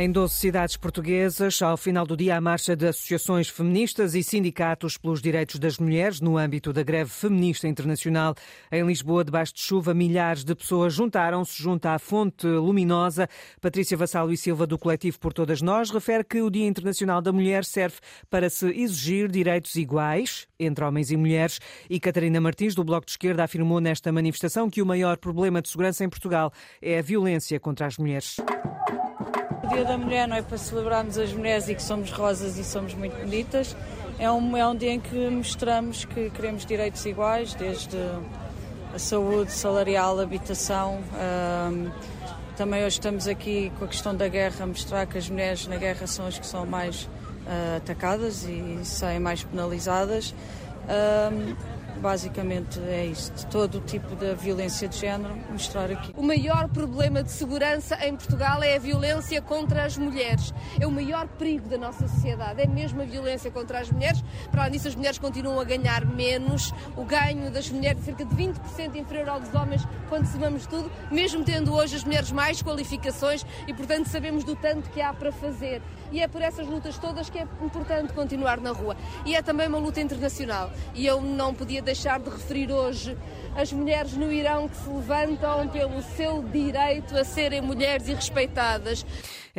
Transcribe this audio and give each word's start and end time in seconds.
Em 0.00 0.12
12 0.12 0.32
cidades 0.32 0.76
portuguesas, 0.76 1.60
ao 1.60 1.76
final 1.76 2.06
do 2.06 2.16
dia, 2.16 2.36
a 2.36 2.40
marcha 2.40 2.76
de 2.76 2.86
associações 2.86 3.48
feministas 3.48 4.14
e 4.14 4.22
sindicatos 4.22 4.96
pelos 4.96 5.20
direitos 5.20 5.58
das 5.58 5.76
mulheres 5.76 6.20
no 6.20 6.38
âmbito 6.38 6.72
da 6.72 6.84
greve 6.84 7.10
feminista 7.10 7.66
internacional. 7.66 8.36
Em 8.70 8.86
Lisboa, 8.86 9.24
debaixo 9.24 9.54
de 9.54 9.60
chuva, 9.60 9.92
milhares 9.92 10.44
de 10.44 10.54
pessoas 10.54 10.94
juntaram-se 10.94 11.60
junto 11.60 11.86
à 11.86 11.98
Fonte 11.98 12.46
Luminosa. 12.46 13.28
Patrícia 13.60 13.96
Vassalo 13.96 14.32
e 14.32 14.36
Silva, 14.36 14.68
do 14.68 14.78
coletivo 14.78 15.18
Por 15.18 15.32
Todas 15.32 15.60
Nós, 15.60 15.90
refere 15.90 16.22
que 16.22 16.40
o 16.42 16.48
Dia 16.48 16.68
Internacional 16.68 17.20
da 17.20 17.32
Mulher 17.32 17.64
serve 17.64 17.96
para 18.30 18.48
se 18.48 18.68
exigir 18.68 19.28
direitos 19.28 19.74
iguais 19.74 20.46
entre 20.60 20.84
homens 20.84 21.10
e 21.10 21.16
mulheres. 21.16 21.58
E 21.90 21.98
Catarina 21.98 22.40
Martins, 22.40 22.76
do 22.76 22.84
Bloco 22.84 23.04
de 23.04 23.10
Esquerda, 23.10 23.42
afirmou 23.42 23.80
nesta 23.80 24.12
manifestação 24.12 24.70
que 24.70 24.80
o 24.80 24.86
maior 24.86 25.16
problema 25.16 25.60
de 25.60 25.68
segurança 25.68 26.04
em 26.04 26.08
Portugal 26.08 26.52
é 26.80 27.00
a 27.00 27.02
violência 27.02 27.58
contra 27.58 27.84
as 27.84 27.98
mulheres. 27.98 28.36
Dia 29.78 29.86
da 29.86 29.96
Mulher 29.96 30.26
não 30.26 30.36
é 30.36 30.42
para 30.42 30.58
celebrarmos 30.58 31.16
as 31.16 31.32
mulheres 31.32 31.68
e 31.68 31.74
que 31.76 31.82
somos 31.84 32.10
rosas 32.10 32.58
e 32.58 32.64
somos 32.64 32.94
muito 32.94 33.16
bonitas. 33.16 33.76
É 34.18 34.28
um, 34.28 34.56
é 34.56 34.66
um 34.66 34.74
dia 34.74 34.90
em 34.90 34.98
que 34.98 35.30
mostramos 35.30 36.04
que 36.04 36.30
queremos 36.30 36.66
direitos 36.66 37.06
iguais, 37.06 37.54
desde 37.54 37.96
a 38.92 38.98
saúde, 38.98 39.52
salarial, 39.52 40.18
habitação. 40.18 40.98
Um, 41.70 41.92
também 42.56 42.80
hoje 42.80 42.96
estamos 42.96 43.28
aqui 43.28 43.70
com 43.78 43.84
a 43.84 43.88
questão 43.88 44.16
da 44.16 44.26
guerra, 44.26 44.66
mostrar 44.66 45.06
que 45.06 45.16
as 45.16 45.30
mulheres 45.30 45.68
na 45.68 45.76
guerra 45.76 46.08
são 46.08 46.26
as 46.26 46.36
que 46.36 46.46
são 46.46 46.66
mais 46.66 47.04
uh, 47.04 47.76
atacadas 47.76 48.42
e 48.42 48.80
saem 48.82 49.20
mais 49.20 49.44
penalizadas. 49.44 50.34
Um, 50.88 51.54
Basicamente 52.00 52.80
é 52.80 53.06
isto. 53.06 53.46
Todo 53.48 53.78
o 53.78 53.80
tipo 53.80 54.14
de 54.16 54.34
violência 54.34 54.88
de 54.88 54.96
género, 54.96 55.36
mostrar 55.50 55.90
aqui. 55.90 56.12
O 56.16 56.22
maior 56.22 56.68
problema 56.68 57.22
de 57.22 57.30
segurança 57.30 57.96
em 58.06 58.14
Portugal 58.16 58.62
é 58.62 58.76
a 58.76 58.78
violência 58.78 59.40
contra 59.42 59.84
as 59.84 59.96
mulheres. 59.98 60.52
É 60.80 60.86
o 60.86 60.90
maior 60.90 61.26
perigo 61.26 61.68
da 61.68 61.78
nossa 61.78 62.06
sociedade. 62.06 62.62
É 62.62 62.66
mesmo 62.66 63.02
a 63.02 63.04
violência 63.04 63.50
contra 63.50 63.80
as 63.80 63.90
mulheres. 63.90 64.22
Para 64.50 64.62
além 64.62 64.72
disso, 64.72 64.88
as 64.88 64.94
mulheres 64.94 65.18
continuam 65.18 65.58
a 65.60 65.64
ganhar 65.64 66.04
menos. 66.04 66.72
O 66.96 67.04
ganho 67.04 67.50
das 67.50 67.68
mulheres 67.70 68.00
é 68.02 68.04
cerca 68.04 68.24
de 68.24 68.34
20% 68.34 68.94
inferior 68.96 69.28
ao 69.28 69.40
dos 69.40 69.54
homens 69.54 69.86
quando 70.08 70.26
somamos 70.26 70.66
tudo, 70.66 70.90
mesmo 71.10 71.44
tendo 71.44 71.74
hoje 71.74 71.96
as 71.96 72.04
mulheres 72.04 72.32
mais 72.32 72.62
qualificações 72.62 73.44
e, 73.66 73.74
portanto, 73.74 74.06
sabemos 74.06 74.44
do 74.44 74.56
tanto 74.56 74.88
que 74.90 75.00
há 75.00 75.12
para 75.12 75.30
fazer. 75.30 75.82
E 76.10 76.20
é 76.20 76.28
por 76.28 76.40
essas 76.42 76.66
lutas 76.66 76.98
todas 76.98 77.28
que 77.28 77.38
é 77.38 77.46
importante 77.62 78.12
continuar 78.12 78.60
na 78.60 78.72
rua. 78.72 78.96
E 79.26 79.34
é 79.34 79.42
também 79.42 79.68
uma 79.68 79.78
luta 79.78 80.00
internacional. 80.00 80.70
E 80.94 81.06
eu 81.06 81.20
não 81.20 81.54
podia 81.54 81.82
deixar 81.82 82.18
de 82.18 82.30
referir 82.30 82.72
hoje 82.72 83.16
as 83.56 83.72
mulheres 83.72 84.14
no 84.14 84.32
Irão 84.32 84.68
que 84.68 84.76
se 84.76 84.88
levantam 84.88 85.68
pelo 85.68 86.02
seu 86.02 86.42
direito 86.42 87.16
a 87.16 87.24
serem 87.24 87.60
mulheres 87.60 88.08
e 88.08 88.14
respeitadas. 88.14 89.04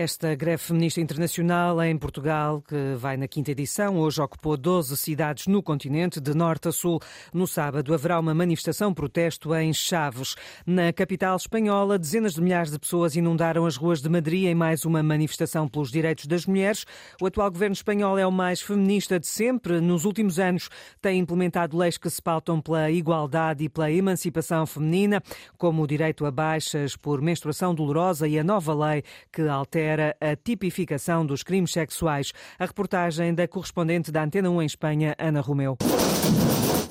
Esta 0.02 0.33
greve 0.33 0.64
feminista 0.64 1.02
internacional 1.02 1.83
em 1.83 1.97
Portugal, 1.97 2.61
que 2.61 2.95
vai 2.97 3.17
na 3.17 3.28
quinta 3.28 3.52
edição, 3.52 3.97
hoje 3.97 4.22
ocupou 4.22 4.55
12 4.55 4.95
cidades 4.95 5.45
no 5.45 5.61
continente, 5.61 6.22
de 6.22 6.33
norte 6.33 6.69
a 6.69 6.72
sul. 6.72 7.02
No 7.33 7.45
sábado 7.45 7.94
haverá 7.94 8.17
uma 8.17 8.33
manifestação-protesto 8.33 9.53
em 9.55 9.73
Chaves. 9.73 10.36
Na 10.66 10.94
capital 10.94 11.36
espanhola, 11.36 12.00
dezenas 12.00 12.36
de 12.36 12.42
milhares 12.42 12.72
de 12.72 12.80
pessoas 12.80 13.17
inundaram 13.17 13.66
as 13.66 13.75
ruas 13.75 14.02
de 14.02 14.08
Madrid 14.08 14.45
em 14.45 14.55
mais 14.55 14.86
uma 14.86 15.03
manifestação 15.03 15.67
pelos 15.67 15.92
direitos 15.92 16.27
das 16.27 16.45
mulheres. 16.45 16.86
O 17.22 17.25
atual 17.25 17.52
governo 17.52 17.73
espanhol 17.73 18.17
é 18.17 18.25
o 18.25 18.31
mais 18.31 18.61
feminista 18.61 19.20
de 19.20 19.27
sempre. 19.27 19.81
Nos 19.81 20.05
últimos 20.05 20.39
anos, 20.39 20.70
tem 21.02 21.20
implementado 21.20 21.75
leis 21.75 21.97
que 21.97 22.09
se 22.09 22.22
pautam 22.22 22.61
pela 22.61 22.89
igualdade 22.89 23.66
e 23.66 23.70
pela 23.70 23.92
emancipação 23.92 24.66
feminina, 24.66 25.22
como 25.58 25.83
o 25.83 25.88
direito 25.88 26.25
a 26.25 26.31
baixas 26.31 26.95
por 26.95 27.22
menstruação 27.22 27.75
dolorosa 27.75 28.30
e 28.30 28.39
a 28.39 28.45
nova 28.45 28.73
lei 28.73 29.03
que 29.30 29.42
altera 29.42 29.89
era 29.90 30.16
a 30.22 30.36
tipificação 30.36 31.26
dos 31.26 31.42
crimes 31.42 31.72
sexuais. 31.72 32.32
A 32.58 32.66
reportagem 32.66 33.34
da 33.34 33.48
correspondente 33.48 34.12
da 34.12 34.23
Antena 34.23 34.50
1 34.50 34.62
em 34.62 34.66
Espanha, 34.66 35.16
Ana 35.18 35.42
Romeu. 35.42 35.78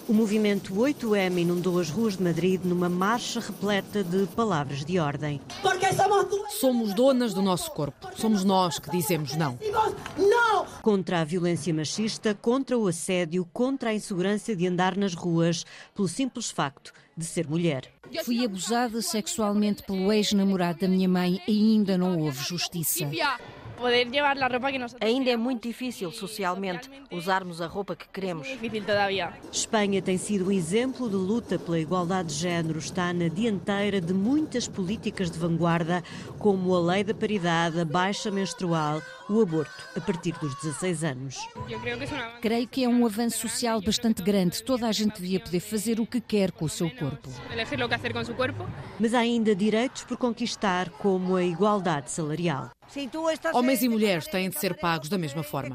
O 0.08 0.12
movimento 0.14 0.74
8M 0.74 1.38
inundou 1.38 1.78
as 1.78 1.90
ruas 1.90 2.16
de 2.16 2.22
Madrid 2.22 2.62
numa 2.64 2.88
marcha 2.88 3.40
repleta 3.40 4.02
de 4.02 4.26
palavras 4.28 4.82
de 4.82 4.98
ordem. 4.98 5.38
Somos 6.58 6.94
donas 6.94 7.34
do 7.34 7.42
nosso 7.42 7.70
corpo. 7.72 8.08
Somos 8.16 8.42
nós 8.42 8.78
que 8.78 8.90
dizemos 8.90 9.36
não. 9.36 9.58
Contra 10.88 11.20
a 11.20 11.24
violência 11.24 11.74
machista, 11.74 12.34
contra 12.34 12.78
o 12.78 12.86
assédio, 12.86 13.46
contra 13.52 13.90
a 13.90 13.94
insegurança 13.94 14.56
de 14.56 14.66
andar 14.66 14.96
nas 14.96 15.12
ruas, 15.12 15.66
pelo 15.94 16.08
simples 16.08 16.50
facto 16.50 16.94
de 17.14 17.26
ser 17.26 17.46
mulher. 17.46 17.92
Fui 18.24 18.42
abusada 18.42 19.02
sexualmente 19.02 19.82
pelo 19.82 20.10
ex-namorado 20.10 20.78
da 20.78 20.88
minha 20.88 21.06
mãe 21.06 21.42
e 21.46 21.74
ainda 21.74 21.98
não 21.98 22.18
houve 22.18 22.42
justiça. 22.42 23.06
Ainda 25.00 25.30
é 25.30 25.36
muito 25.36 25.68
difícil 25.68 26.10
socialmente 26.10 26.90
usarmos 27.12 27.60
a 27.60 27.66
roupa 27.66 27.94
que 27.94 28.08
queremos. 28.08 28.48
Espanha 29.52 30.02
tem 30.02 30.18
sido 30.18 30.48
um 30.48 30.52
exemplo 30.52 31.08
de 31.08 31.14
luta 31.14 31.58
pela 31.58 31.78
igualdade 31.78 32.28
de 32.28 32.34
género. 32.34 32.78
Está 32.78 33.12
na 33.12 33.28
dianteira 33.28 34.00
de 34.00 34.12
muitas 34.12 34.66
políticas 34.66 35.30
de 35.30 35.38
vanguarda, 35.38 36.02
como 36.38 36.74
a 36.74 36.80
lei 36.80 37.04
da 37.04 37.14
paridade, 37.14 37.80
a 37.80 37.84
baixa 37.84 38.30
menstrual, 38.30 39.00
o 39.28 39.40
aborto 39.40 39.84
a 39.96 40.00
partir 40.00 40.32
dos 40.40 40.54
16 40.56 41.04
anos. 41.04 41.36
Creio 42.40 42.66
que 42.66 42.84
é 42.84 42.88
um 42.88 43.06
avanço 43.06 43.38
social 43.38 43.80
bastante 43.80 44.22
grande. 44.22 44.62
Toda 44.62 44.88
a 44.88 44.92
gente 44.92 45.20
devia 45.20 45.40
poder 45.40 45.60
fazer 45.60 46.00
o 46.00 46.06
que 46.06 46.20
quer 46.20 46.50
com 46.50 46.64
o 46.64 46.68
seu 46.68 46.90
corpo. 46.90 47.30
Mas 48.98 49.14
há 49.14 49.20
ainda 49.20 49.54
direitos 49.54 50.04
por 50.04 50.16
conquistar, 50.16 50.90
como 50.90 51.36
a 51.36 51.44
igualdade 51.44 52.10
salarial. 52.10 52.70
Homens 53.52 53.82
e 53.82 53.88
mulheres 53.88 54.26
têm 54.26 54.48
de 54.48 54.58
ser 54.58 54.74
pagos 54.74 55.08
da 55.08 55.18
mesma 55.18 55.42
forma. 55.42 55.74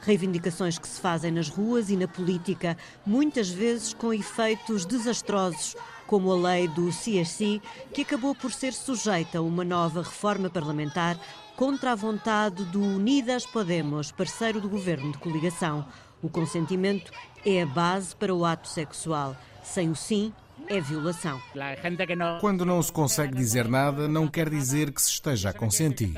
Reivindicações 0.00 0.78
que 0.78 0.88
se 0.88 1.00
fazem 1.00 1.30
nas 1.30 1.48
ruas 1.48 1.90
e 1.90 1.96
na 1.96 2.08
política, 2.08 2.76
muitas 3.04 3.48
vezes 3.48 3.92
com 3.92 4.12
efeitos 4.12 4.84
desastrosos, 4.84 5.76
como 6.06 6.30
a 6.30 6.36
lei 6.36 6.68
do 6.68 6.88
CSC, 6.88 7.60
que 7.92 8.02
acabou 8.02 8.34
por 8.34 8.52
ser 8.52 8.72
sujeita 8.72 9.38
a 9.38 9.42
uma 9.42 9.64
nova 9.64 10.02
reforma 10.02 10.48
parlamentar 10.48 11.18
contra 11.56 11.92
a 11.92 11.94
vontade 11.94 12.64
do 12.64 12.80
Unidas 12.80 13.46
Podemos, 13.46 14.12
parceiro 14.12 14.60
do 14.60 14.68
governo 14.68 15.12
de 15.12 15.18
coligação. 15.18 15.86
O 16.22 16.28
consentimento 16.28 17.10
é 17.44 17.62
a 17.62 17.66
base 17.66 18.14
para 18.14 18.34
o 18.34 18.44
ato 18.44 18.68
sexual. 18.68 19.36
Sem 19.62 19.90
o 19.90 19.96
sim, 19.96 20.32
é 20.68 20.80
violação. 20.80 21.40
Quando 22.40 22.64
não 22.64 22.82
se 22.82 22.92
consegue 22.92 23.34
dizer 23.34 23.68
nada, 23.68 24.08
não 24.08 24.28
quer 24.28 24.48
dizer 24.48 24.92
que 24.92 25.00
se 25.00 25.10
esteja 25.10 25.50
a 25.50 25.52
consentir. 25.52 26.14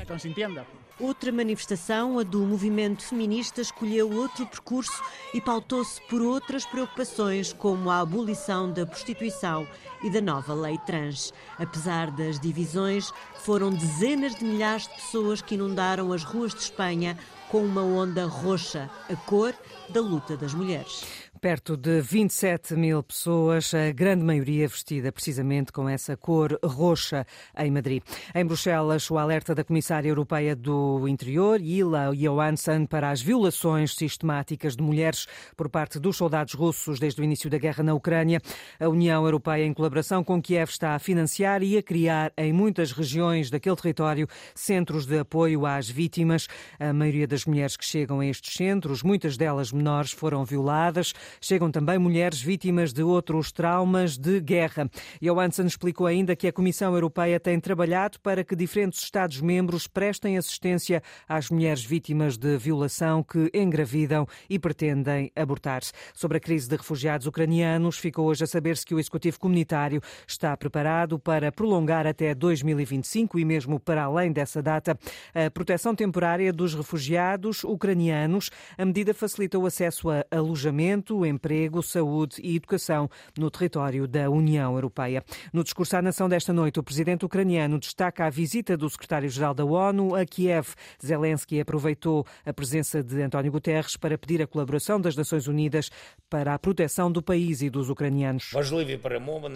Outra 0.99 1.31
manifestação, 1.31 2.19
a 2.19 2.23
do 2.23 2.39
movimento 2.39 3.03
feminista, 3.03 3.61
escolheu 3.61 4.11
outro 4.11 4.45
percurso 4.45 5.01
e 5.33 5.39
pautou-se 5.39 6.01
por 6.09 6.21
outras 6.21 6.65
preocupações, 6.65 7.53
como 7.53 7.89
a 7.89 8.01
abolição 8.01 8.69
da 8.69 8.85
prostituição 8.85 9.65
e 10.03 10.09
da 10.09 10.19
nova 10.19 10.53
lei 10.53 10.77
trans. 10.85 11.33
Apesar 11.57 12.11
das 12.11 12.37
divisões, 12.37 13.13
foram 13.37 13.69
dezenas 13.69 14.35
de 14.35 14.43
milhares 14.43 14.89
de 14.89 14.95
pessoas 14.95 15.41
que 15.41 15.55
inundaram 15.55 16.11
as 16.11 16.23
ruas 16.23 16.53
de 16.53 16.59
Espanha 16.59 17.17
com 17.49 17.63
uma 17.63 17.81
onda 17.81 18.25
roxa, 18.25 18.89
a 19.09 19.15
cor 19.15 19.55
da 19.89 20.01
luta 20.01 20.37
das 20.37 20.53
mulheres. 20.53 21.03
Perto 21.41 21.77
de 21.77 22.01
27 22.01 22.75
mil 22.75 23.01
pessoas, 23.01 23.73
a 23.73 23.93
grande 23.93 24.23
maioria 24.25 24.67
vestida 24.67 25.09
precisamente 25.09 25.71
com 25.71 25.87
essa 25.87 26.17
cor 26.17 26.59
roxa 26.61 27.25
em 27.57 27.71
Madrid. 27.71 28.03
Em 28.35 28.45
Bruxelas, 28.45 29.09
o 29.09 29.17
alerta 29.17 29.55
da 29.55 29.63
Comissária 29.63 30.09
Europeia 30.09 30.53
do 30.53 30.88
Interior, 31.07 31.61
Ila 31.61 32.15
Johansson, 32.15 32.85
para 32.85 33.11
as 33.11 33.21
violações 33.21 33.93
sistemáticas 33.93 34.75
de 34.75 34.81
mulheres 34.81 35.27
por 35.55 35.69
parte 35.69 35.99
dos 35.99 36.17
soldados 36.17 36.53
russos 36.53 36.99
desde 36.99 37.21
o 37.21 37.23
início 37.23 37.49
da 37.49 37.57
guerra 37.57 37.83
na 37.83 37.93
Ucrânia. 37.93 38.41
A 38.79 38.87
União 38.87 39.23
Europeia, 39.23 39.65
em 39.65 39.73
colaboração 39.73 40.23
com 40.23 40.41
Kiev, 40.41 40.69
está 40.69 40.95
a 40.95 40.99
financiar 40.99 41.61
e 41.61 41.77
a 41.77 41.83
criar 41.83 42.31
em 42.37 42.53
muitas 42.53 42.91
regiões 42.91 43.49
daquele 43.49 43.75
território 43.75 44.27
centros 44.55 45.05
de 45.05 45.19
apoio 45.19 45.65
às 45.65 45.89
vítimas. 45.89 46.47
A 46.79 46.93
maioria 46.93 47.27
das 47.27 47.45
mulheres 47.45 47.75
que 47.77 47.85
chegam 47.85 48.19
a 48.19 48.25
estes 48.25 48.53
centros, 48.53 49.03
muitas 49.03 49.37
delas 49.37 49.71
menores, 49.71 50.11
foram 50.11 50.43
violadas. 50.45 51.13
Chegam 51.41 51.69
também 51.69 51.99
mulheres 51.99 52.41
vítimas 52.41 52.93
de 52.93 53.03
outros 53.03 53.51
traumas 53.51 54.17
de 54.17 54.39
guerra. 54.39 54.89
Johansson 55.21 55.63
explicou 55.63 56.07
ainda 56.07 56.35
que 56.35 56.47
a 56.47 56.53
Comissão 56.53 56.93
Europeia 56.93 57.39
tem 57.39 57.59
trabalhado 57.59 58.19
para 58.21 58.43
que 58.43 58.55
diferentes 58.55 59.03
Estados-membros 59.03 59.87
prestem 59.87 60.37
assistência 60.37 60.78
às 61.27 61.49
mulheres 61.49 61.83
vítimas 61.83 62.37
de 62.37 62.57
violação 62.57 63.23
que 63.23 63.49
engravidam 63.53 64.27
e 64.49 64.57
pretendem 64.57 65.31
abortar. 65.35 65.81
Sobre 66.13 66.37
a 66.37 66.39
crise 66.39 66.67
de 66.67 66.75
refugiados 66.75 67.27
ucranianos, 67.27 67.97
ficou 67.97 68.27
hoje 68.27 68.43
a 68.43 68.47
saber-se 68.47 68.85
que 68.85 68.93
o 68.93 68.99
Executivo 68.99 69.39
Comunitário 69.39 70.01
está 70.27 70.55
preparado 70.55 71.19
para 71.19 71.51
prolongar 71.51 72.05
até 72.05 72.33
2025 72.33 73.39
e 73.39 73.45
mesmo 73.45 73.79
para 73.79 74.03
além 74.03 74.31
dessa 74.31 74.61
data 74.61 74.97
a 75.33 75.49
proteção 75.49 75.95
temporária 75.95 76.51
dos 76.51 76.73
refugiados 76.73 77.63
ucranianos. 77.63 78.49
A 78.77 78.85
medida 78.85 79.13
facilita 79.13 79.57
o 79.57 79.65
acesso 79.65 80.09
a 80.09 80.25
alojamento, 80.31 81.25
emprego, 81.25 81.81
saúde 81.81 82.37
e 82.41 82.55
educação 82.55 83.09
no 83.37 83.49
território 83.49 84.07
da 84.07 84.29
União 84.29 84.73
Europeia. 84.73 85.23
No 85.53 85.63
discurso 85.63 85.97
à 85.97 86.01
nação 86.01 86.27
desta 86.27 86.53
noite, 86.53 86.79
o 86.79 86.83
presidente 86.83 87.25
ucraniano 87.25 87.79
destaca 87.79 88.25
a 88.25 88.29
visita 88.29 88.75
do 88.75 88.89
secretário-geral 88.89 89.53
da 89.53 89.65
ONU 89.65 90.15
a 90.15 90.25
Kiev. 90.25 90.68
Zelensky 91.03 91.59
aproveitou 91.59 92.25
a 92.45 92.53
presença 92.53 93.03
de 93.03 93.21
António 93.21 93.51
Guterres 93.51 93.95
para 93.97 94.17
pedir 94.17 94.41
a 94.41 94.47
colaboração 94.47 94.99
das 94.99 95.15
Nações 95.15 95.47
Unidas 95.47 95.89
para 96.29 96.53
a 96.53 96.59
proteção 96.59 97.11
do 97.11 97.21
país 97.21 97.61
e 97.61 97.69
dos 97.69 97.89
ucranianos. 97.89 98.51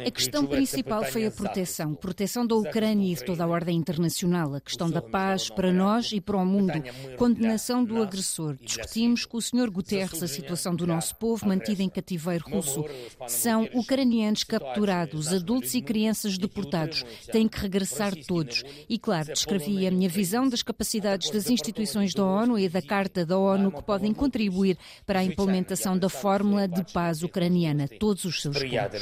A 0.05 0.11
questão 0.11 0.45
principal 0.45 1.03
foi 1.05 1.25
a 1.25 1.31
proteção. 1.31 1.93
Proteção 1.93 2.45
da 2.45 2.55
Ucrânia 2.55 3.11
e 3.11 3.15
de 3.15 3.23
toda 3.23 3.43
a 3.43 3.47
ordem 3.47 3.77
internacional. 3.77 4.55
A 4.55 4.61
questão 4.61 4.89
da 4.89 5.01
paz 5.01 5.49
para 5.49 5.71
nós 5.71 6.11
e 6.11 6.19
para 6.19 6.37
o 6.37 6.45
mundo. 6.45 6.73
Condenação 7.17 7.83
do 7.83 8.01
agressor. 8.01 8.55
Discutimos 8.61 9.25
com 9.25 9.37
o 9.37 9.41
Sr. 9.41 9.69
Guterres 9.69 10.23
a 10.23 10.27
situação 10.27 10.75
do 10.75 10.87
nosso 10.87 11.15
povo 11.15 11.47
mantido 11.47 11.81
em 11.81 11.89
cativeiro 11.89 12.45
russo. 12.49 12.85
São 13.27 13.67
ucranianos 13.73 14.43
capturados, 14.43 15.31
adultos 15.33 15.73
e 15.75 15.81
crianças 15.81 16.37
deportados. 16.37 17.03
Têm 17.31 17.47
que 17.47 17.59
regressar 17.59 18.13
todos. 18.25 18.63
E, 18.89 18.97
claro, 18.97 19.27
descrevi 19.27 19.87
a 19.87 19.91
minha 19.91 20.09
visão 20.09 20.47
das 20.47 20.63
capacidades 20.63 21.02
das 21.03 21.49
instituições 21.49 22.13
da 22.13 22.25
ONU 22.25 22.57
e 22.57 22.69
da 22.69 22.81
Carta 22.81 23.25
da 23.25 23.37
ONU 23.37 23.71
que 23.71 23.83
podem 23.83 24.13
contribuir 24.13 24.77
para 25.05 25.19
a 25.19 25.23
implementação 25.23 25.97
da 25.97 26.09
fórmula 26.09 26.67
de 26.67 26.83
paz 26.93 27.21
ucraniana, 27.21 27.87
todos 27.99 28.25
os 28.25 28.41
seus 28.41 28.57
pontos. 28.57 29.01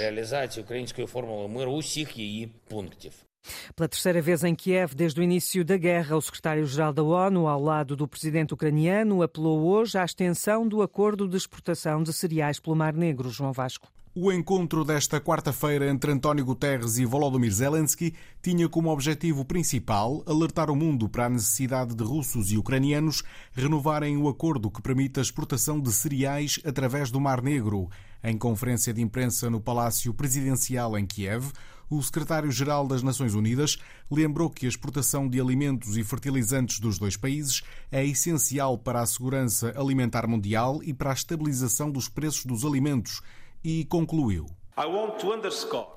Pela 3.75 3.89
terceira 3.89 4.21
vez 4.21 4.43
em 4.43 4.53
Kiev, 4.53 4.93
desde 4.93 5.19
o 5.19 5.23
início 5.23 5.65
da 5.65 5.77
guerra, 5.77 6.15
o 6.15 6.21
secretário-geral 6.21 6.93
da 6.93 7.03
ONU, 7.03 7.47
ao 7.47 7.61
lado 7.61 7.95
do 7.95 8.07
presidente 8.07 8.53
ucraniano, 8.53 9.23
apelou 9.23 9.61
hoje 9.61 9.97
à 9.97 10.05
extensão 10.05 10.67
do 10.67 10.81
acordo 10.81 11.27
de 11.27 11.37
exportação 11.37 12.03
de 12.03 12.13
cereais 12.13 12.59
pelo 12.59 12.75
Mar 12.75 12.93
Negro. 12.93 13.29
João 13.29 13.51
Vasco. 13.51 13.91
O 14.13 14.29
encontro 14.29 14.83
desta 14.83 15.21
quarta-feira 15.21 15.89
entre 15.89 16.11
António 16.11 16.43
Guterres 16.43 16.97
e 16.97 17.05
Volodymyr 17.05 17.49
Zelensky 17.49 18.13
tinha 18.41 18.67
como 18.67 18.89
objetivo 18.89 19.45
principal 19.45 20.21
alertar 20.27 20.69
o 20.69 20.75
mundo 20.75 21.07
para 21.07 21.27
a 21.27 21.29
necessidade 21.29 21.95
de 21.95 22.03
russos 22.03 22.51
e 22.51 22.57
ucranianos 22.57 23.23
renovarem 23.53 24.17
o 24.17 24.27
acordo 24.27 24.69
que 24.69 24.81
permite 24.81 25.21
a 25.21 25.23
exportação 25.23 25.79
de 25.79 25.93
cereais 25.93 26.59
através 26.65 27.09
do 27.09 27.21
Mar 27.21 27.41
Negro. 27.41 27.89
Em 28.21 28.37
conferência 28.37 28.93
de 28.93 29.01
imprensa 29.01 29.49
no 29.49 29.61
Palácio 29.61 30.13
Presidencial 30.13 30.99
em 30.99 31.05
Kiev, 31.05 31.49
o 31.89 32.03
secretário-geral 32.03 32.85
das 32.85 33.01
Nações 33.01 33.33
Unidas 33.33 33.77
lembrou 34.09 34.49
que 34.49 34.65
a 34.65 34.69
exportação 34.69 35.25
de 35.25 35.39
alimentos 35.39 35.95
e 35.95 36.03
fertilizantes 36.03 36.81
dos 36.81 36.99
dois 36.99 37.15
países 37.15 37.63
é 37.89 38.05
essencial 38.05 38.77
para 38.77 38.99
a 38.99 39.05
segurança 39.05 39.73
alimentar 39.77 40.27
mundial 40.27 40.83
e 40.83 40.93
para 40.93 41.11
a 41.11 41.13
estabilização 41.13 41.89
dos 41.89 42.09
preços 42.09 42.45
dos 42.45 42.65
alimentos 42.65 43.21
e 43.63 43.85
concluiu. 43.85 44.45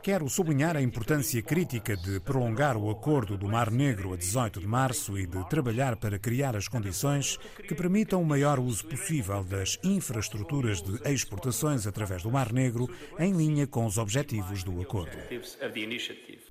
Quero 0.03 0.29
sublinhar 0.29 0.77
a 0.77 0.83
importância 0.83 1.41
crítica 1.41 1.97
de 1.97 2.19
prolongar 2.21 2.77
o 2.77 2.91
acordo 2.91 3.39
do 3.39 3.49
Mar 3.49 3.71
Negro 3.71 4.13
a 4.13 4.17
18 4.17 4.61
de 4.61 4.67
março 4.67 5.17
e 5.17 5.27
de 5.27 5.49
trabalhar 5.49 5.97
para 5.97 6.19
criar 6.19 6.57
as 6.57 6.67
condições 6.67 7.39
que 7.69 7.75
permitam 7.75 8.21
o 8.21 8.27
maior 8.27 8.59
uso 8.59 8.85
possível 8.85 9.45
das 9.45 9.79
infraestruturas 9.83 10.83
de 10.83 11.01
exportações 11.09 11.87
através 11.87 12.25
do 12.25 12.31
Mar 12.31 12.53
Negro, 12.53 12.91
em 13.19 13.33
linha 13.33 13.67
com 13.67 13.87
os 13.87 13.97
objetivos 13.97 14.65
do 14.65 14.83
acordo. 14.83 15.17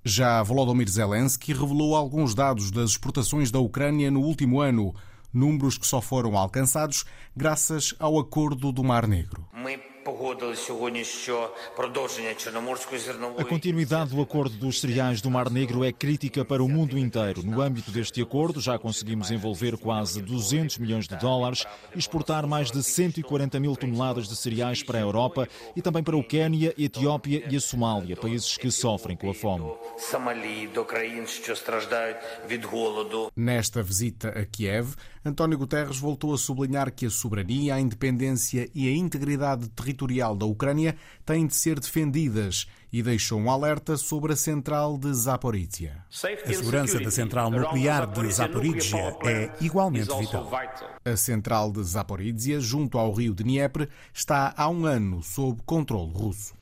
Já 0.03 0.41
Volodymyr 0.41 0.89
Zelensky 0.89 1.53
revelou 1.53 1.95
alguns 1.95 2.33
dados 2.33 2.71
das 2.71 2.91
exportações 2.91 3.51
da 3.51 3.59
Ucrânia 3.59 4.09
no 4.09 4.21
último 4.21 4.61
ano, 4.61 4.95
números 5.31 5.77
que 5.77 5.85
só 5.85 6.01
foram 6.01 6.37
alcançados 6.37 7.05
graças 7.35 7.93
ao 7.99 8.17
acordo 8.17 8.71
do 8.71 8.83
Mar 8.83 9.05
Negro. 9.07 9.45
A 13.37 13.45
continuidade 13.45 14.15
do 14.15 14.21
acordo 14.21 14.55
dos 14.57 14.81
cereais 14.81 15.21
do 15.21 15.31
Mar 15.31 15.49
Negro 15.49 15.83
é 15.83 15.91
crítica 15.91 16.43
para 16.43 16.63
o 16.63 16.67
mundo 16.67 16.97
inteiro. 16.97 17.41
No 17.43 17.61
âmbito 17.61 17.91
deste 17.91 18.21
acordo, 18.21 18.59
já 18.59 18.77
conseguimos 18.77 19.31
envolver 19.31 19.77
quase 19.77 20.21
200 20.21 20.77
milhões 20.77 21.07
de 21.07 21.15
dólares 21.15 21.65
e 21.95 21.99
exportar 21.99 22.45
mais 22.45 22.69
de 22.69 22.83
140 22.83 23.59
mil 23.59 23.75
toneladas 23.75 24.27
de 24.27 24.35
cereais 24.35 24.83
para 24.83 24.97
a 24.97 25.01
Europa 25.01 25.47
e 25.75 25.81
também 25.81 26.03
para 26.03 26.17
o 26.17 26.23
Quênia, 26.23 26.73
Etiópia 26.77 27.43
e 27.49 27.55
a 27.55 27.61
Somália, 27.61 28.15
países 28.15 28.57
que 28.57 28.69
sofrem 28.71 29.15
com 29.15 29.29
a 29.29 29.33
fome. 29.33 29.71
Nesta 33.35 33.81
visita 33.81 34.29
a 34.29 34.45
Kiev, 34.45 34.95
António 35.25 35.57
Guterres 35.57 35.97
voltou 35.97 36.33
a 36.33 36.37
sublinhar 36.37 36.91
que 36.91 37.05
a 37.05 37.09
soberania, 37.09 37.75
a 37.75 37.79
independência 37.79 38.69
e 38.75 38.89
a 38.89 38.91
integridade 38.91 39.69
territorial 39.69 40.35
da 40.35 40.45
Ucrânia 40.45 40.97
têm 41.25 41.47
de 41.47 41.55
ser 41.55 41.79
defendidas 41.79 42.67
e 42.91 43.01
deixou 43.01 43.39
um 43.39 43.49
alerta 43.49 43.95
sobre 43.95 44.33
a 44.33 44.35
central 44.35 44.97
de 44.97 45.13
Zaporizhia. 45.13 46.03
A 46.45 46.53
segurança 46.53 46.99
da 46.99 47.09
central 47.09 47.49
nuclear 47.49 48.05
de 48.05 48.31
Zaporizhia 48.33 49.17
é 49.23 49.49
igualmente 49.61 50.13
vital. 50.13 50.51
A 51.05 51.15
central 51.15 51.71
de 51.71 51.83
Zaporizhia, 51.83 52.59
junto 52.59 52.97
ao 52.97 53.13
rio 53.13 53.33
de 53.33 53.43
Dnieper, 53.43 53.87
está 54.13 54.53
há 54.57 54.69
um 54.69 54.85
ano 54.85 55.23
sob 55.23 55.61
controle 55.65 56.11
russo. 56.11 56.53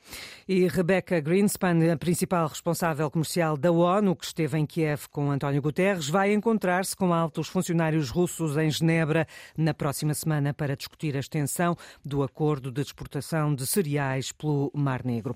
E 0.47 0.67
Rebecca 0.67 1.19
Greenspan, 1.19 1.91
a 1.91 1.97
principal 1.97 2.47
responsável 2.47 3.09
comercial 3.09 3.55
da 3.55 3.71
ONU, 3.71 4.15
que 4.15 4.25
esteve 4.25 4.57
em 4.57 4.65
Kiev 4.65 5.07
com 5.09 5.31
António 5.31 5.61
Guterres, 5.61 6.09
vai 6.09 6.33
encontrar-se 6.33 6.95
com 6.95 7.13
altos 7.13 7.47
funcionários 7.47 8.09
russos 8.09 8.57
em 8.57 8.69
Genebra 8.69 9.27
na 9.57 9.73
próxima 9.73 10.13
semana 10.13 10.53
para 10.53 10.75
discutir 10.75 11.15
a 11.15 11.19
extensão 11.19 11.75
do 12.03 12.23
acordo 12.23 12.71
de 12.71 12.81
exportação 12.81 13.53
de 13.55 13.65
cereais 13.65 14.31
pelo 14.31 14.71
Mar 14.73 15.05
Negro. 15.05 15.35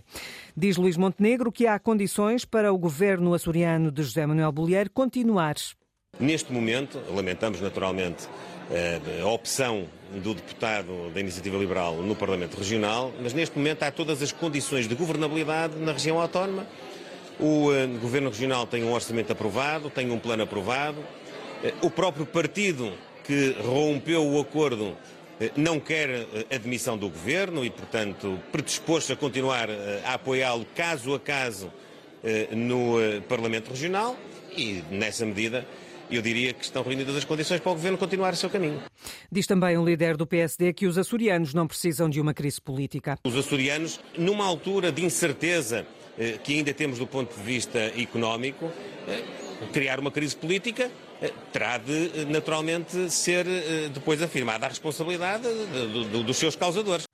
Diz 0.56 0.78
Luís 0.78 0.98
Montenegro 0.98 1.52
que 1.52 1.68
há 1.68 1.80
condições 1.80 2.44
para 2.46 2.74
o 2.74 2.78
governo 2.78 3.34
açoriano 3.34 3.92
de 3.92 4.04
José 4.04 4.26
Manuel 4.26 4.52
Bolheiro 4.52 4.90
continuar. 4.90 5.56
Neste 6.20 6.52
momento, 6.52 7.00
lamentamos 7.14 7.60
naturalmente 7.60 8.28
a 9.22 9.28
opção 9.28 9.86
do 10.12 10.34
deputado 10.34 11.12
da 11.14 11.20
Iniciativa 11.20 11.58
Liberal 11.58 11.96
no 11.98 12.16
Parlamento 12.16 12.58
Regional, 12.58 13.14
mas 13.22 13.34
neste 13.34 13.58
momento 13.58 13.84
há 13.84 13.92
todas 13.92 14.22
as 14.22 14.32
condições 14.32 14.88
de 14.88 14.96
governabilidade 14.96 15.76
na 15.78 15.92
região 15.92 16.20
autónoma. 16.20 16.66
O 17.40 17.70
uh, 17.70 17.88
Governo 18.00 18.30
Regional 18.30 18.66
tem 18.66 18.84
um 18.84 18.94
orçamento 18.94 19.32
aprovado, 19.32 19.90
tem 19.90 20.10
um 20.10 20.18
plano 20.18 20.44
aprovado. 20.44 21.00
Uh, 21.00 21.86
o 21.88 21.92
próprio 21.92 22.26
partido 22.26 22.94
que 23.24 23.56
rompeu 23.62 24.26
o 24.26 24.40
acordo 24.40 24.96
não 25.58 25.82
quer 25.82 26.28
admissão 26.50 26.98
do 26.98 27.10
Governo 27.10 27.66
e, 27.66 27.70
portanto, 27.70 28.40
predisposto 28.54 29.12
a 29.12 29.16
continuar 29.18 29.68
a 30.06 30.14
apoiá-lo 30.14 30.66
caso 30.74 31.14
a 31.14 31.20
caso 31.20 31.74
no 32.52 32.96
Parlamento 33.28 33.72
Regional 33.72 34.16
e, 34.56 34.82
nessa 34.90 35.26
medida, 35.26 35.68
eu 36.10 36.22
diria 36.22 36.54
que 36.54 36.64
estão 36.64 36.84
reunidas 36.84 37.16
as 37.16 37.24
condições 37.24 37.60
para 37.60 37.72
o 37.72 37.76
Governo 37.76 37.98
continuar 37.98 38.34
o 38.34 38.36
seu 38.36 38.50
caminho. 38.50 38.82
Diz 39.32 39.48
também 39.48 39.78
um 39.78 39.86
líder 39.86 40.18
do 40.18 40.26
PSD 40.26 40.74
que 40.74 40.86
os 40.86 40.98
açorianos 40.98 41.54
não 41.54 41.68
precisam 41.68 42.10
de 42.10 42.22
uma 42.22 42.34
crise 42.34 42.62
política. 42.62 43.18
Os 43.24 43.36
açorianos, 43.36 44.00
numa 44.18 44.46
altura 44.46 44.92
de 44.92 45.04
incerteza 45.04 45.86
eh, 46.18 46.40
que 46.42 46.54
ainda 46.54 46.74
temos 46.74 46.98
do 46.98 47.08
ponto 47.08 47.36
de 47.36 47.44
vista 47.44 47.80
económico, 48.00 48.72
eh, 49.08 49.24
criar 49.74 50.00
uma 50.00 50.12
crise 50.12 50.36
política 50.36 50.90
eh, 51.22 51.32
terá 51.52 51.78
de, 51.78 52.26
naturalmente, 52.30 53.10
ser 53.10 53.46
depois 53.94 54.22
afirmada 54.22 54.66
a 54.66 54.70
responsabilidade 54.70 55.48
dos 56.26 56.38
seus 56.38 56.56
causadores. 56.56 57.06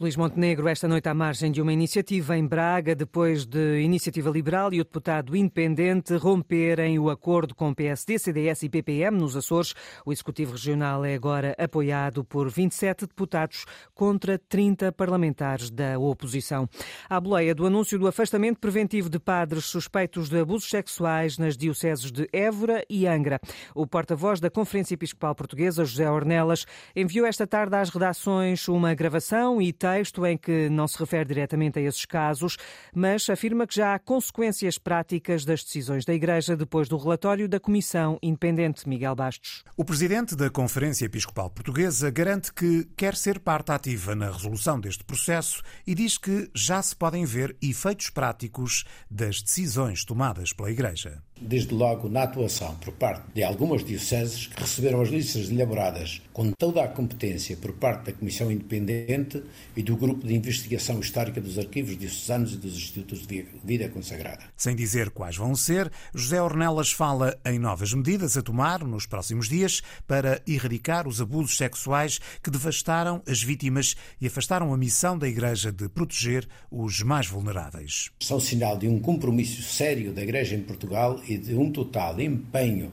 Luís 0.00 0.16
Montenegro, 0.16 0.66
esta 0.66 0.88
noite 0.88 1.10
à 1.10 1.14
margem 1.14 1.52
de 1.52 1.60
uma 1.60 1.74
iniciativa 1.74 2.34
em 2.34 2.46
Braga, 2.46 2.94
depois 2.94 3.44
de 3.44 3.82
Iniciativa 3.82 4.30
Liberal 4.30 4.72
e 4.72 4.80
o 4.80 4.84
deputado 4.84 5.36
independente 5.36 6.16
romperem 6.16 6.98
o 6.98 7.10
acordo 7.10 7.54
com 7.54 7.74
PSD, 7.74 8.18
CDS 8.18 8.62
e 8.62 8.70
PPM 8.70 9.18
nos 9.18 9.36
Açores. 9.36 9.74
O 10.06 10.10
Executivo 10.10 10.52
Regional 10.52 11.04
é 11.04 11.12
agora 11.12 11.54
apoiado 11.58 12.24
por 12.24 12.48
27 12.48 13.08
deputados 13.08 13.66
contra 13.94 14.38
30 14.38 14.90
parlamentares 14.90 15.68
da 15.70 15.98
oposição. 15.98 16.66
A 17.06 17.20
boleia 17.20 17.54
do 17.54 17.66
anúncio 17.66 17.98
do 17.98 18.08
afastamento 18.08 18.58
preventivo 18.58 19.10
de 19.10 19.18
padres 19.18 19.66
suspeitos 19.66 20.30
de 20.30 20.40
abusos 20.40 20.70
sexuais 20.70 21.36
nas 21.36 21.58
dioceses 21.58 22.10
de 22.10 22.26
Évora 22.32 22.82
e 22.88 23.06
Angra. 23.06 23.38
O 23.74 23.86
porta-voz 23.86 24.40
da 24.40 24.48
Conferência 24.48 24.94
Episcopal 24.94 25.34
Portuguesa, 25.34 25.84
José 25.84 26.10
Ornelas, 26.10 26.64
enviou 26.96 27.26
esta 27.26 27.46
tarde 27.46 27.76
às 27.76 27.90
redações 27.90 28.66
uma 28.66 28.94
gravação 28.94 29.60
e 29.60 29.74
texto 29.90 30.24
em 30.24 30.36
que 30.36 30.68
não 30.68 30.86
se 30.86 30.98
refere 30.98 31.24
diretamente 31.24 31.78
a 31.78 31.82
esses 31.82 32.04
casos, 32.04 32.56
mas 32.94 33.28
afirma 33.28 33.66
que 33.66 33.74
já 33.74 33.94
há 33.94 33.98
consequências 33.98 34.78
práticas 34.78 35.44
das 35.44 35.64
decisões 35.64 36.04
da 36.04 36.14
Igreja 36.14 36.56
depois 36.56 36.88
do 36.88 36.96
relatório 36.96 37.48
da 37.48 37.58
Comissão 37.58 38.18
Independente 38.22 38.88
Miguel 38.88 39.14
Bastos. 39.14 39.64
O 39.76 39.84
presidente 39.84 40.36
da 40.36 40.48
Conferência 40.48 41.06
Episcopal 41.06 41.50
Portuguesa 41.50 42.10
garante 42.10 42.52
que 42.52 42.84
quer 42.96 43.16
ser 43.16 43.40
parte 43.40 43.72
ativa 43.72 44.14
na 44.14 44.30
resolução 44.30 44.78
deste 44.78 45.04
processo 45.04 45.62
e 45.86 45.94
diz 45.94 46.16
que 46.16 46.50
já 46.54 46.80
se 46.80 46.94
podem 46.94 47.24
ver 47.24 47.56
efeitos 47.60 48.10
práticos 48.10 48.84
das 49.10 49.42
decisões 49.42 50.04
tomadas 50.04 50.52
pela 50.52 50.70
Igreja. 50.70 51.22
Desde 51.40 51.74
logo 51.74 52.08
na 52.08 52.24
atuação 52.24 52.74
por 52.76 52.92
parte 52.92 53.24
de 53.34 53.42
algumas 53.42 53.84
dioceses 53.84 54.46
que 54.46 54.60
receberam 54.60 55.00
as 55.00 55.08
listas 55.08 55.50
elaboradas 55.50 56.22
com 56.32 56.52
toda 56.52 56.82
a 56.82 56.88
competência 56.88 57.56
por 57.56 57.72
parte 57.72 58.06
da 58.06 58.12
Comissão 58.12 58.50
Independente 58.50 59.42
e 59.76 59.82
do 59.82 59.96
Grupo 59.96 60.26
de 60.26 60.34
Investigação 60.34 61.00
Histórica 61.00 61.40
dos 61.40 61.58
Arquivos 61.58 61.98
Diocesanos 61.98 62.54
e 62.54 62.56
dos 62.56 62.76
Institutos 62.76 63.26
de 63.26 63.44
Vida 63.64 63.88
Consagrada. 63.88 64.44
Sem 64.56 64.74
dizer 64.76 65.10
quais 65.10 65.36
vão 65.36 65.54
ser, 65.54 65.90
José 66.14 66.40
Ornelas 66.40 66.92
fala 66.92 67.38
em 67.44 67.58
novas 67.58 67.92
medidas 67.92 68.36
a 68.36 68.42
tomar 68.42 68.84
nos 68.84 69.06
próximos 69.06 69.48
dias 69.48 69.82
para 70.06 70.40
erradicar 70.46 71.08
os 71.08 71.20
abusos 71.20 71.56
sexuais 71.56 72.18
que 72.42 72.50
devastaram 72.50 73.22
as 73.26 73.42
vítimas 73.42 73.96
e 74.20 74.26
afastaram 74.26 74.72
a 74.72 74.76
missão 74.76 75.18
da 75.18 75.28
Igreja 75.28 75.72
de 75.72 75.88
proteger 75.88 76.48
os 76.70 77.02
mais 77.02 77.26
vulneráveis. 77.26 78.10
São 78.20 78.40
sinal 78.40 78.78
de 78.78 78.88
um 78.88 78.98
compromisso 78.98 79.62
sério 79.62 80.12
da 80.12 80.22
Igreja 80.22 80.54
em 80.54 80.62
Portugal 80.62 81.20
e 81.30 81.38
de 81.38 81.54
um 81.54 81.70
total 81.70 82.20
empenho 82.20 82.90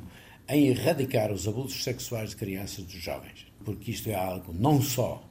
em 0.47 0.67
erradicar 0.67 1.31
os 1.31 1.47
abusos 1.47 1.83
sexuais 1.83 2.29
de 2.29 2.35
crianças 2.35 2.79
e 2.79 2.81
dos 2.83 3.01
jovens, 3.01 3.47
porque 3.65 3.89
isto 3.89 4.09
é 4.09 4.13
algo 4.13 4.53
não 4.53 4.79
só 4.79 5.23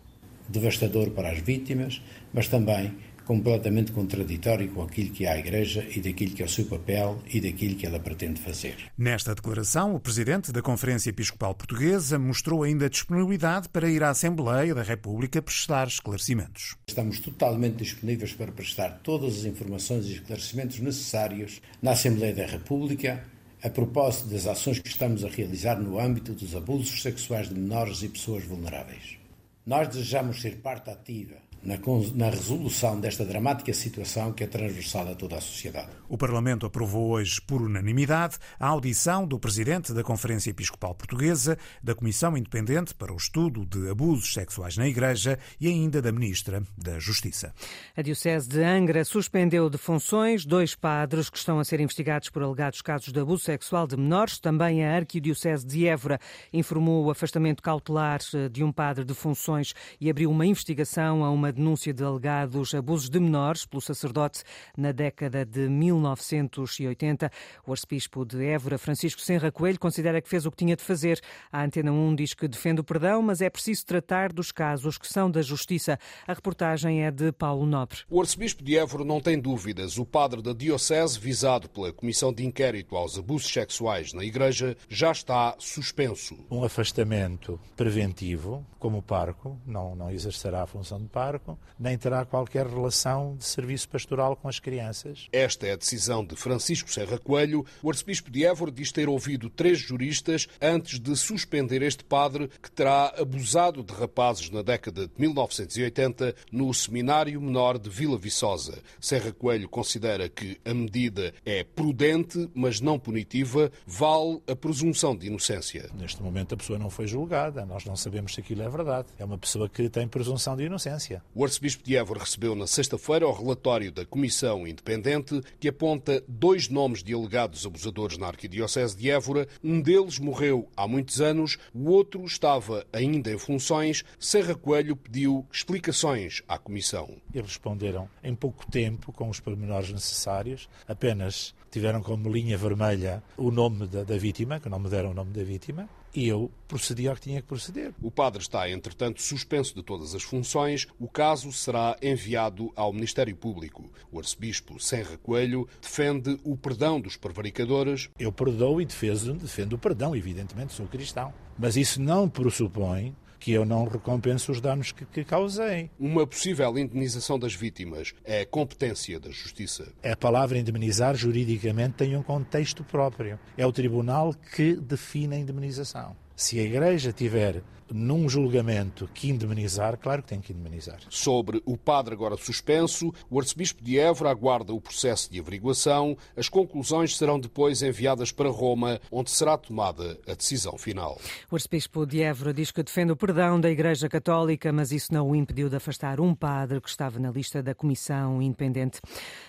devastador 0.49 1.11
para 1.11 1.31
as 1.31 1.39
vítimas, 1.39 2.03
mas 2.35 2.49
também 2.49 2.93
completamente 3.27 3.91
contraditório 3.91 4.71
com 4.71 4.83
aquilo 4.83 5.11
que 5.11 5.27
é 5.27 5.33
a 5.33 5.39
Igreja 5.39 5.87
e 5.95 6.01
daquilo 6.01 6.33
que 6.33 6.43
é 6.43 6.47
o 6.47 6.49
seu 6.49 6.65
papel 6.65 7.21
e 7.27 7.41
daquilo 7.41 7.75
que 7.75 7.85
ela 7.85 7.99
pretende 7.99 8.41
fazer. 8.41 8.77
Nesta 8.97 9.35
declaração, 9.35 9.95
o 9.95 10.01
presidente 10.01 10.53
da 10.53 10.63
Conferência 10.63 11.11
Episcopal 11.11 11.55
Portuguesa 11.55 12.19
mostrou 12.19 12.63
ainda 12.63 12.89
disponibilidade 12.89 13.69
para 13.69 13.91
ir 13.91 14.03
à 14.03 14.11
Assembleia 14.11 14.75
da 14.75 14.83
República 14.83 15.43
prestar 15.43 15.89
esclarecimentos. 15.89 16.77
Estamos 16.87 17.19
totalmente 17.19 17.77
disponíveis 17.79 18.33
para 18.33 18.53
prestar 18.53 19.01
todas 19.03 19.39
as 19.39 19.45
informações 19.45 20.07
e 20.07 20.15
esclarecimentos 20.15 20.79
necessários 20.79 21.61
na 21.83 21.91
Assembleia 21.93 22.35
da 22.35 22.47
República 22.47 23.25
a 23.63 23.69
propósito 23.69 24.29
das 24.29 24.47
ações 24.47 24.79
que 24.79 24.89
estamos 24.89 25.25
a 25.25 25.29
realizar 25.29 25.81
no 25.81 25.99
âmbito 25.99 26.33
dos 26.33 26.55
abusos 26.55 27.03
sexuais 27.03 27.49
de 27.49 27.55
menores 27.55 28.03
e 28.03 28.09
pessoas 28.09 28.45
vulneráveis. 28.45 29.19
Nós 29.67 29.89
desejamos 29.89 30.41
ser 30.41 30.59
parte 30.59 30.91
ativa 30.91 31.46
na, 31.67 31.77
na, 32.15 32.31
resolução 32.31 33.01
desta 33.01 33.25
dramática 33.25 33.73
situação 33.73 34.33
que 34.33 34.45
é 34.45 34.47
transversal 34.47 35.11
a 35.11 35.15
toda 35.17 35.37
a 35.37 35.41
sociedade. 35.41 35.89
O 36.09 36.17
Parlamento 36.17 36.65
aprovou 36.65 37.11
hoje, 37.11 37.41
por 37.41 37.61
unanimidade, 37.61 38.37
a 38.61 38.69
audição 38.69 39.27
do 39.27 39.39
Presidente 39.39 39.93
da 39.93 40.05
Conferência 40.05 40.51
Episcopal 40.51 40.95
Portuguesa, 40.95 41.59
da 41.83 41.95
Comissão 41.95 42.37
Independente 42.37 42.95
para 42.95 43.13
o 43.13 43.17
Estudo 43.17 43.67
de 43.67 43.91
Abusos 43.91 44.33
Sexuais 44.33 44.77
na 44.77 44.87
Igreja 44.87 45.39
e 45.61 45.67
ainda 45.67 46.01
da 46.01 46.13
Ministra 46.13 46.63
da 46.79 47.01
Justiça. 47.01 47.53
A 47.97 48.03
Diocese 48.03 48.49
de 48.49 48.63
Angra 48.63 49.05
suspendeu 49.05 49.69
de 49.69 49.77
funções 49.77 50.47
dois 50.47 50.77
padres 50.77 51.29
que 51.29 51.39
estão 51.39 51.59
a 51.59 51.65
ser 51.65 51.81
investigados 51.81 52.31
por 52.31 52.45
alegados 52.45 52.81
casos 52.81 53.13
de 53.13 53.19
abuso 53.19 53.43
sexual 53.43 53.89
de 53.89 53.97
menores. 53.97 54.39
Também 54.39 54.85
a 54.85 54.95
Arquidiocese 54.95 55.67
de 55.67 55.89
Évora 55.89 56.21
informou 56.53 57.07
o 57.07 57.11
afastamento 57.11 57.61
cautelar 57.61 58.21
eh, 58.33 58.49
de 58.49 58.63
um 58.63 58.71
padre 58.71 59.05
de 59.05 59.15
funções 59.15 59.75
e 60.01 60.09
abriu 60.09 60.31
uma 60.31 60.47
investigação 60.47 61.25
a 61.25 61.31
uma 61.31 61.56
denúncia 61.57 61.93
de 61.93 62.05
alegados 62.05 62.75
abusos 62.75 63.09
de 63.09 63.19
menores 63.19 63.65
pelo 63.65 63.81
sacerdote 63.81 64.43
na 64.77 64.93
década 64.93 65.45
de 65.45 65.69
1980. 65.69 67.31
O 67.67 67.73
arcebispo 67.73 68.25
de 68.25 68.45
Évora, 68.45 68.79
Francisco 68.79 69.21
Senra 69.21 69.51
Coelho, 69.51 69.81
considera 69.81 70.21
que 70.21 70.29
fez 70.29 70.47
o 70.47 70.51
que 70.51 70.59
tinha 70.59 70.77
de 70.77 70.83
fazer. 70.83 71.21
A 71.51 71.65
Antena 71.65 71.91
1 71.91 72.15
diz 72.15 72.35
que 72.35 72.47
defende 72.47 72.81
o 72.81 72.85
perdão, 72.85 73.23
mas 73.23 73.41
é 73.41 73.51
preciso 73.51 73.85
tratar 73.87 74.33
dos 74.33 74.53
casos 74.53 74.99
que 74.99 75.09
são 75.09 75.31
da 75.31 75.43
justiça. 75.43 75.99
A 76.27 76.35
reportagem 76.35 77.05
é 77.05 77.11
de 77.11 77.33
Paulo 77.33 77.67
Nobre. 77.67 78.01
O 78.09 78.21
arcebispo 78.21 78.63
de 78.63 78.77
Évora 78.77 79.05
não 79.05 79.21
tem 79.21 79.39
dúvidas. 79.41 79.99
O 79.99 80.05
padre 80.05 80.43
da 80.43 80.53
diocese, 80.53 81.19
visado 81.19 81.69
pela 81.69 81.93
Comissão 81.93 82.33
de 82.33 82.45
Inquérito 82.45 82.97
aos 82.97 83.19
Abusos 83.19 83.51
Sexuais 83.51 84.13
na 84.13 84.25
Igreja, 84.25 84.77
já 84.89 85.11
está 85.11 85.55
suspenso. 85.59 86.37
Um 86.51 86.65
afastamento 86.65 87.59
preventivo, 87.77 88.65
como 88.79 89.03
parco, 89.03 89.59
não, 89.67 89.95
não 89.95 90.11
exercerá 90.11 90.63
a 90.63 90.67
função 90.67 90.99
de 90.99 91.09
parco, 91.09 91.46
nem 91.79 91.97
terá 91.99 92.25
qualquer 92.25 92.67
relação 92.67 93.37
de 93.37 93.45
serviço 93.45 93.89
pastoral 93.89 94.37
com 94.37 94.49
as 94.49 94.59
crianças. 94.59 95.29
Esta 95.33 95.67
é 95.67 95.73
a 95.73 95.77
decisão 95.77 96.25
de 96.25 96.37
Francisco 96.37 96.91
Serra 96.91 97.19
Coelho. 97.19 97.65
O 97.83 97.91
arcebispo 97.91 98.31
de 98.31 98.45
Évora 98.45 98.71
diz 98.71 98.91
ter 98.93 99.09
ouvido 99.09 99.51
três 99.51 99.79
juristas 99.79 100.49
antes 100.61 100.99
de 100.99 101.15
suspender 101.17 101.83
este 101.83 102.05
padre 102.05 102.51
que 102.63 102.71
terá 102.71 103.15
abusado 103.19 103.83
de 103.83 103.93
rapazes 103.93 104.51
na 104.51 104.63
década 104.63 105.07
de 105.07 105.13
1980 105.19 106.35
no 106.51 106.73
Seminário 106.73 107.41
Menor 107.41 107.79
de 107.79 107.91
Vila 107.91 108.19
Viçosa. 108.19 108.79
Serra 109.01 109.33
Coelho 109.33 109.69
considera 109.69 110.29
que 110.29 110.59
a 110.65 110.73
medida 110.73 111.33
é 111.45 111.63
prudente, 111.63 112.49
mas 112.55 112.81
não 112.81 112.99
punitiva, 112.99 113.71
vale 113.87 114.41
a 114.49 114.57
presunção 114.57 115.17
de 115.17 115.27
inocência. 115.27 115.91
Neste 115.95 116.23
momento 116.23 116.55
a 116.55 116.57
pessoa 116.57 116.79
não 116.79 116.91
foi 116.91 117.07
julgada, 117.07 117.65
nós 117.65 117.85
não 117.85 117.97
sabemos 117.97 118.35
se 118.35 118.41
aquilo 118.41 118.63
é 118.63 118.69
verdade. 118.69 119.09
É 119.19 119.25
uma 119.25 119.39
pessoa 119.39 119.69
que 119.69 119.89
tem 119.89 120.09
presunção 120.09 120.57
de 120.57 120.65
inocência. 120.65 121.23
O 121.39 121.45
arcebispo 121.45 121.85
de 121.85 121.95
Évora 121.95 122.21
recebeu 122.21 122.55
na 122.55 122.67
sexta-feira 122.67 123.29
o 123.29 123.31
relatório 123.31 123.93
da 123.93 124.07
Comissão 124.07 124.67
Independente 124.67 125.43
que 125.61 125.69
aponta 125.69 126.25
dois 126.27 126.71
nomes 126.71 127.03
de 127.03 127.13
alegados 127.13 127.67
abusadores 127.67 128.17
na 128.17 128.29
Arquidiocese 128.29 128.97
de 128.97 129.11
Évora. 129.11 129.47
Um 129.63 129.79
deles 129.79 130.19
morreu 130.19 130.67
há 130.75 130.89
muitos 130.89 131.21
anos, 131.21 131.59
o 131.75 131.91
outro 131.91 132.25
estava 132.25 132.87
ainda 132.91 133.31
em 133.31 133.37
funções. 133.37 134.03
Serra 134.19 134.55
Coelho 134.55 134.97
pediu 134.97 135.47
explicações 135.53 136.43
à 136.49 136.57
Comissão. 136.57 137.21
Eles 137.35 137.49
responderam 137.49 138.09
em 138.25 138.35
pouco 138.35 138.67
tempo, 138.71 139.13
com 139.13 139.29
os 139.29 139.39
pormenores 139.39 139.93
necessários, 139.93 140.71
apenas 140.89 141.55
tiveram 141.71 142.03
como 142.03 142.33
linha 142.33 142.57
vermelha 142.57 143.23
o 143.37 143.51
nome 143.51 143.87
da, 143.87 144.05
da 144.05 144.17
vítima, 144.17 144.59
que 144.59 144.71
não 144.71 144.79
me 144.79 144.89
deram 144.89 145.11
o 145.11 145.15
nome 145.15 145.33
da 145.33 145.45
vítima, 145.45 145.87
e 146.17 146.27
eu 146.27 146.51
procedi 146.67 147.07
ao 147.07 147.15
que 147.15 147.21
tinha 147.21 147.43
que 147.43 147.47
proceder. 147.47 147.93
O 148.03 148.11
padre 148.11 148.41
está, 148.41 148.69
entretanto, 148.71 149.21
suspenso 149.21 149.75
de 149.75 149.83
todas 149.83 150.15
as 150.15 150.23
funções. 150.23 150.89
O 150.99 151.07
caso 151.07 151.53
será 151.53 151.95
enviado 152.03 152.73
ao 152.75 152.91
Ministério 152.91 153.37
Público. 153.37 153.91
O 154.11 154.19
arcebispo 154.19 154.81
Serra 154.81 155.19
Coelho 155.19 155.69
defende 155.81 156.41
o 156.43 156.57
perdão 156.57 156.99
dos 156.99 157.19
prevaricadores. 157.19 158.09
Eu 158.19 158.33
perdoo 158.33 158.81
e 158.81 158.87
defendo, 158.87 159.35
defendo 159.35 159.75
o 159.75 159.79
perdão, 159.79 160.17
evidentemente, 160.17 160.73
sou 160.73 160.87
cristão. 160.87 161.35
Mas 161.59 161.77
isso 161.77 162.01
não 162.01 162.29
pressupõe 162.29 163.15
que 163.47 163.53
eu 163.53 163.65
não 163.65 163.85
recompenso 163.85 164.51
os 164.51 164.61
danos 164.61 164.91
que, 164.91 165.07
que, 165.07 165.23
causei. 165.23 165.89
Uma 166.01 166.27
possível 166.27 166.77
indemnização 166.77 167.39
das 167.39 167.55
vítimas 167.55 168.13
é 168.25 168.45
competência 168.45 169.21
da 169.21 169.31
Justiça. 169.31 169.87
A 170.03 170.17
palavra 170.17 170.59
indemnizar 170.59 171.15
juridicamente 171.15 171.95
tem 171.95 172.17
um 172.17 172.25
contexto 172.25 172.83
próprio. 172.83 173.39
É 173.57 173.65
o 173.65 173.71
tribunal 173.71 174.35
que 174.53 174.75
define 174.75 175.37
a 175.37 175.39
indemnização. 175.39 176.17
Se 176.37 176.61
a 176.61 176.63
Igreja 176.63 177.15
tiver 177.15 177.63
num 177.93 178.29
julgamento 178.29 179.09
que 179.13 179.31
indemnizar, 179.31 179.97
claro 179.97 180.23
que 180.23 180.29
tem 180.29 180.41
que 180.41 180.53
indemnizar. 180.53 180.99
Sobre 181.09 181.63
o 181.65 181.77
padre 181.77 182.15
agora 182.15 182.37
suspenso, 182.37 183.13
o 183.31 183.39
arcebispo 183.39 183.83
de 183.83 183.99
Évora 183.99 184.31
aguarda 184.31 184.73
o 184.73 184.81
processo 184.81 185.31
de 185.31 185.39
averiguação. 185.39 186.17
As 186.37 186.49
conclusões 186.49 187.17
serão 187.17 187.39
depois 187.39 187.83
enviadas 187.83 188.33
para 188.33 188.51
Roma, 188.51 189.01
onde 189.11 189.31
será 189.31 189.57
tomada 189.57 190.19
a 190.27 190.35
decisão 190.35 190.77
final. 190.77 191.19
O 191.51 191.55
arcebispo 191.55 192.07
de 192.07 192.23
Évora 192.23 192.53
diz 192.53 192.71
que 192.71 192.83
defende 192.83 193.13
o 193.13 193.17
perdão 193.17 193.61
da 193.61 193.71
Igreja 193.71 194.09
Católica, 194.09 194.73
mas 194.73 194.93
isso 194.93 195.13
não 195.13 195.31
o 195.31 195.37
impediu 195.37 195.69
de 195.69 195.77
afastar 195.77 196.21
um 196.21 196.35
padre 196.35 196.81
que 196.81 196.89
estava 196.89 197.19
na 197.19 197.31
lista 197.31 197.63
da 197.63 197.75
Comissão 197.75 198.43
Independente. 198.43 199.01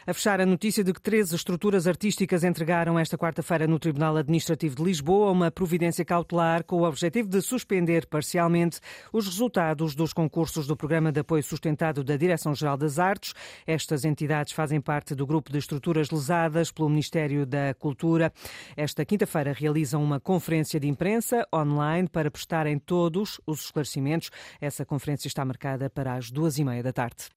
A 0.05 0.13
fechar 0.13 0.39
a 0.39 0.45
notícia 0.45 0.83
de 0.83 0.93
que 0.93 1.01
13 1.01 1.35
estruturas 1.35 1.87
artísticas 1.87 2.43
entregaram 2.43 2.99
esta 2.99 3.17
quarta-feira 3.17 3.67
no 3.67 3.79
Tribunal 3.79 4.17
Administrativo 4.17 4.75
de 4.75 4.83
Lisboa 4.83 5.31
uma 5.31 5.51
providência 5.51 6.05
cautelar 6.05 6.63
com 6.77 6.83
o 6.83 6.87
objetivo 6.87 7.27
de 7.27 7.41
suspender 7.41 8.05
parcialmente 8.05 8.79
os 9.11 9.25
resultados 9.25 9.95
dos 9.95 10.13
concursos 10.13 10.67
do 10.67 10.77
Programa 10.77 11.11
de 11.11 11.21
Apoio 11.21 11.41
Sustentado 11.41 12.03
da 12.03 12.15
Direção-Geral 12.15 12.77
das 12.77 12.99
Artes. 12.99 13.33
Estas 13.65 14.05
entidades 14.05 14.53
fazem 14.53 14.79
parte 14.79 15.15
do 15.15 15.25
grupo 15.25 15.51
de 15.51 15.57
estruturas 15.57 16.11
lesadas 16.11 16.71
pelo 16.71 16.87
Ministério 16.87 17.47
da 17.47 17.73
Cultura. 17.73 18.31
Esta 18.75 19.03
quinta-feira 19.03 19.53
realizam 19.53 20.03
uma 20.03 20.19
conferência 20.19 20.79
de 20.79 20.87
imprensa 20.87 21.47
online 21.51 22.07
para 22.07 22.29
prestarem 22.29 22.77
todos 22.77 23.41
os 23.47 23.65
esclarecimentos. 23.65 24.29
Essa 24.61 24.85
conferência 24.85 25.27
está 25.27 25.43
marcada 25.43 25.89
para 25.89 26.13
as 26.13 26.29
duas 26.29 26.59
e 26.59 26.63
meia 26.63 26.83
da 26.83 26.93
tarde. 26.93 27.23